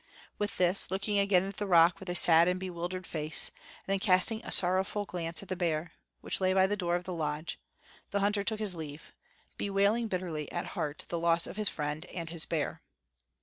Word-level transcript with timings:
With 0.39 0.57
this, 0.57 0.89
looking 0.89 1.19
again 1.19 1.45
at 1.47 1.57
the 1.57 1.67
rock 1.67 1.99
with 1.99 2.09
a 2.09 2.15
sad 2.15 2.47
and 2.47 2.59
bewildered 2.59 3.05
face, 3.05 3.49
and 3.49 3.85
then 3.85 3.99
casting 3.99 4.43
a 4.43 4.49
sorrowful 4.51 5.05
glance 5.05 5.43
at 5.43 5.49
the 5.49 5.55
bear, 5.55 5.91
which 6.21 6.41
lay 6.41 6.53
by 6.55 6.65
the 6.65 6.75
door 6.75 6.95
of 6.95 7.03
the 7.03 7.13
lodge, 7.13 7.59
the 8.09 8.19
hunter 8.21 8.43
took 8.43 8.57
his 8.57 8.73
leave, 8.73 9.13
bewailing 9.59 10.07
bitterly 10.07 10.51
at 10.51 10.69
heart 10.73 11.05
the 11.09 11.19
loss 11.19 11.45
of 11.45 11.55
his 11.55 11.69
friend 11.69 12.05
and 12.05 12.31
his 12.31 12.47
bear. 12.47 12.81